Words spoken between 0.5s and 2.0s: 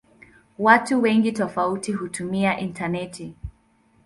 Watu wengi tofauti